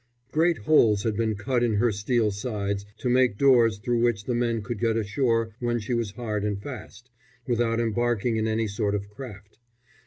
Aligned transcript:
Great 0.31 0.57
holes 0.57 1.03
had 1.03 1.15
been 1.15 1.35
cut 1.35 1.61
in 1.63 1.75
her 1.75 1.91
steel 1.91 2.31
sides, 2.31 2.87
to 2.97 3.07
make 3.07 3.37
doors 3.37 3.77
through 3.77 4.01
which 4.01 4.23
the 4.23 4.33
men 4.33 4.63
could 4.63 4.79
get 4.79 4.97
ashore 4.97 5.51
when 5.59 5.77
she 5.79 5.93
was 5.93 6.13
hard 6.13 6.43
and 6.43 6.59
fast, 6.63 7.11
without 7.45 7.79
embarking 7.79 8.35
in 8.35 8.47
any 8.47 8.65
sort 8.67 8.95
of 8.95 9.07
craft. 9.07 9.59